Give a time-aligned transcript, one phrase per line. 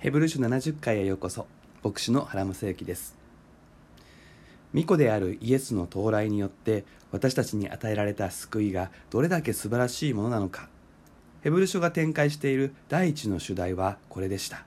[0.00, 1.48] ヘブル書70回へようこそ。
[1.82, 3.16] 牧師の原正幸です。
[4.72, 10.68] 巫女であるイエスの到来によって私たちに与えられた救いがどれだけ素晴らしいものなのか。
[11.42, 14.64] ヘブル書が展開している第一の主題はこれでした。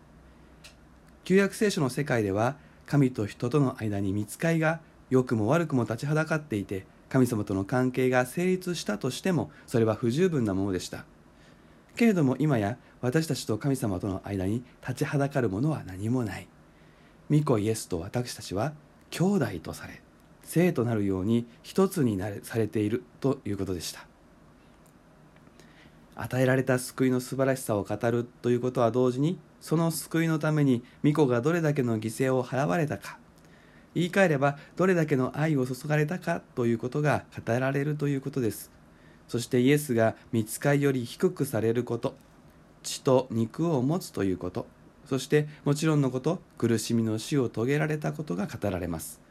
[1.24, 11.06] 旧約聖書の世界では神と人との間に見つかいが良くも悪くも立ちはだかっていて神様との関係が成立したとしてもそれは不十分なものでした。
[11.96, 16.48] けれども今や私たちと神様との間に立ちはだかるものは何もない。
[17.30, 18.74] 巫女イエスと私たちは
[19.10, 20.02] 兄弟とされ
[20.44, 24.06] 生となるように一つになれされているということでした。
[26.16, 33.18] 与えられた救いの素晴らしさを語るということは同時にその救いのために巫女がどれだけの犠牲を払われたか
[33.96, 38.72] 言い換えればどれだけの愛を注がれたかということが語られるということです。
[39.32, 42.16] そしてイエスが見つかりより低くされること。
[42.84, 44.68] 血と肉を持つということ。
[45.06, 49.22] そしてもちろんのこと苦しみの死を遂げられたことが語られます。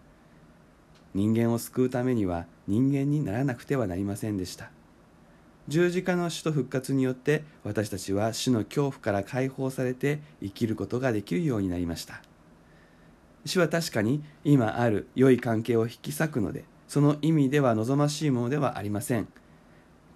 [1.13, 4.71] 人間を救うためには人間にならなくてはなりませんでした。
[5.69, 12.23] 十字架の死と復活によって私たちは死の恐怖から解放されて生きることができるようになりました。
[13.45, 19.29] 死は確かに今ある良い関係を引き裂くのでその意味では望ましいものではありません。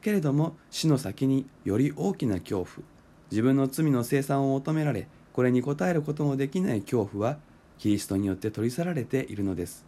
[0.04, 2.86] けれども死の先により大きな恐怖。
[3.30, 7.38] 自分の罪の生産を求められこれに応えることもできない恐怖は
[7.78, 9.86] キリストによって取り去られているのです。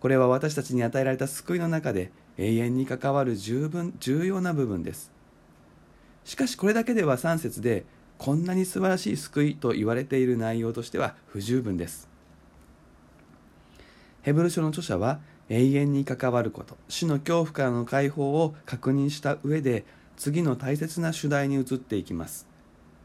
[0.00, 5.12] これは私たちに与えられた救いの中で永遠に関わる十分重要な部分です。
[6.24, 7.86] しかしこれだけでは3節で
[8.18, 12.08] こんなに素晴らしい救いと言われている内容としては不十分です。
[14.22, 16.76] ヘブル書の著者は永遠に関わること。
[16.88, 19.84] 死の恐怖からの解放を確認した上で
[20.16, 22.46] 次の大切な主題に移っていきます。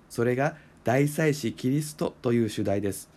[0.09, 3.09] それが大祭司キリストという主題です。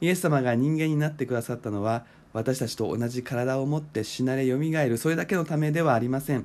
[0.00, 6.44] イエス様が人間になってくださったのは私たちと同じ体を持って死なれよみがえるそれだけのためではありません。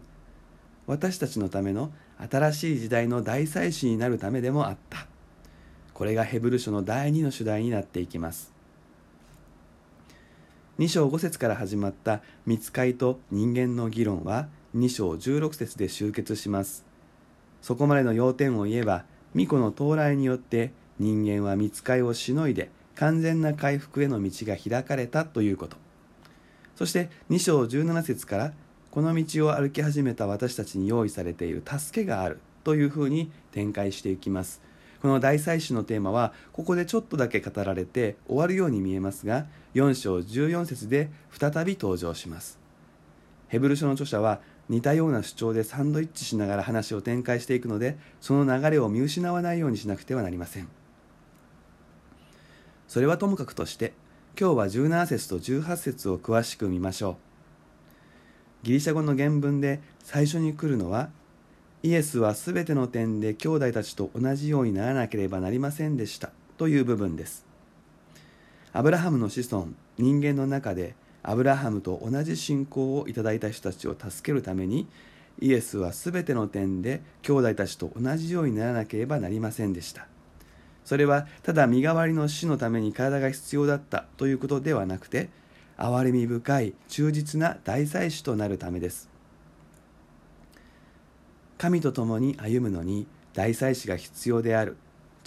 [0.86, 1.92] 私たちのための
[2.32, 5.08] 新しい時代の大祭司になるためでもあった。
[5.94, 8.59] これがヘブル書の第2の主題になっていきます。
[10.80, 14.48] 2章5節から始まった見つかいと人間の議論は
[14.78, 16.86] 2章16節で終結します。
[17.62, 19.04] そこまでの要点を言えば
[19.34, 25.76] 巫女の到来によって人間は見つかいをしのいで完全な回復への道が開かれたということ。
[26.78, 28.54] そして2章17節から
[28.90, 34.62] この道を歩き始めた私たちに用意されている助けがあるというふうに展開していきます。
[35.02, 39.46] この大祭司のテーマはここでちょっとだけ語られて終わるように見えますが
[39.76, 42.60] 4章14節で再び登場します。
[43.48, 50.68] ヘブル書の著者は似たような主張でサンドイッチしながら話を展開していくのでその流れを見失わないようにしなくてはなりません。
[52.88, 53.94] それはともかくとして
[54.40, 57.16] 今日は17節と18節を詳しく見ましょう。
[58.64, 61.10] ギリシャ語の原文で最初に来るのは
[61.82, 66.32] イエスはすべての点で兄弟たちと同じようにならなければなりませんでした。
[66.58, 67.46] という部分です。
[68.74, 74.88] アブラハムの子孫人間の中でアブラハムと同じ信仰をいただいた人たちを助けるために
[75.40, 80.08] イエスはすべての点で兄弟たちと同じようにならなければなりませんでした。
[80.84, 85.30] それはただ身代わりの死のために体が必要だったということではなくて
[85.78, 89.19] 憐れみ深い忠実な大祭司となるためです。
[91.60, 94.78] 神と共に歩むのに大祭司が必要である。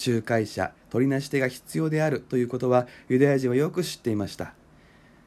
[0.05, 2.21] 仲介者取りなし手が必要である。
[2.21, 4.55] ということはユダヤ人はよく知っていました。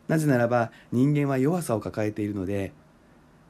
[0.07, 2.73] なぜならば人間は弱さを抱えているので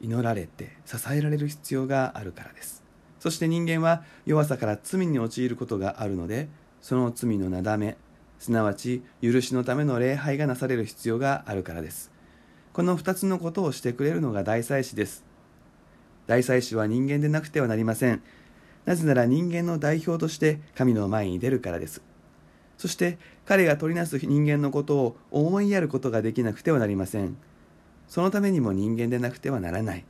[0.01, 2.83] 祈られて支えられる必要があるからです。
[3.19, 6.49] そして人間は弱さから罪に陥ることがあるので
[6.81, 7.97] その罪のなだめ
[8.37, 12.11] すなわち許しのための礼拝がなされる必要があるからです。
[12.73, 15.23] この2つのことをしてくれるのが大祭司です。
[16.27, 18.21] 大祭司は人間でなくてはなりません。
[18.85, 22.01] なぜなら人間の代表として神の前に出るからです。
[22.77, 27.37] そして彼が取りなす人間のことを思いやることができなくてはなりません。
[28.07, 30.05] そのためにも人間でなくてはならない。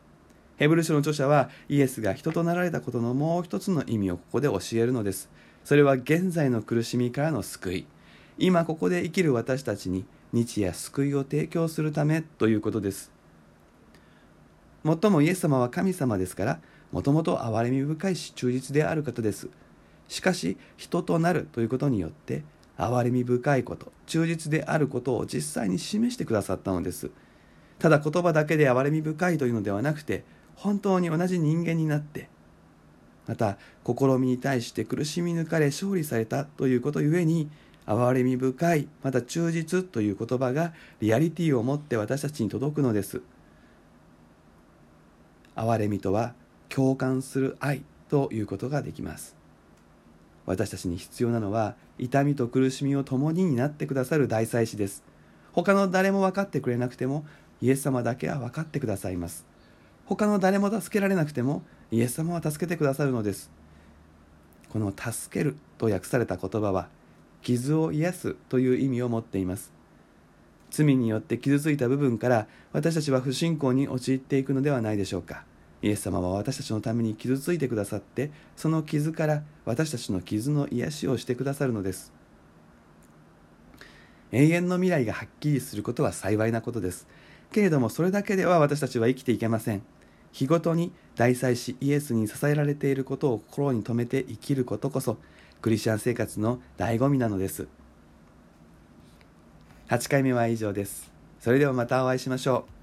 [0.57, 5.29] ヘブル書の著者はイエスが人となられたことのもう一つの意味をここで教えるのです。
[5.63, 7.87] それは現在の苦しみからの救い。
[8.37, 13.14] 今ここで生きる私たちに日夜救いを提供するためということです。
[14.85, 16.59] もっともイエス様は神様ですから
[16.91, 19.49] もともと憐れみ深いし忠実である方です。
[20.07, 22.43] しかし人となるということによって
[22.77, 27.09] 憐れみ深いこと忠実であることを実際に示してくださったのです。
[27.79, 30.23] ただ言葉だけで憐れみ深いというのではなくて
[30.55, 32.29] 本当に同じ人間になって
[33.25, 37.49] また試みに対して苦しみ抜かれ勝利されたということゆえに
[37.87, 43.23] 憐れみ深いまた忠実という言葉がリアリティを持って私たちに届くのです。
[45.55, 46.33] 憐れみとは
[46.69, 49.35] 共感する愛ということができます。
[50.45, 55.03] 私たちに必要なのは痛みと苦しみを共にになってくださる大祭司です。
[55.53, 57.25] 他の誰も分かってくれなくても
[57.61, 59.45] イエス様だけは分かってくださいます。
[60.05, 63.49] 他の誰も助けられなくてもイエス様は助けてくださるのです。
[64.69, 66.89] この「助ける」と訳された言葉は
[67.41, 69.71] 傷を癒すという意味を持っています。
[70.83, 75.45] 罪によって傷ついた部分から私たちは不信仰に陥っていくのではないでしょうか。
[75.81, 82.11] イエス様は私たちのために傷ついてくださってその傷から私たちの傷の癒しをしてくださるのです。
[84.31, 87.07] 永遠の未来がはっきりすることは幸いなことです。
[87.51, 89.83] けれどもそれだけでは私たちは生きていけません。
[90.31, 95.17] 日ごとに大祭司イエスに支えられていることを心に留めて生きることこそ
[95.61, 97.67] クリスチャン生活の醍醐味なのです。
[99.87, 101.11] 8回目は以上です。
[101.39, 102.74] それではまたお会いしましょう。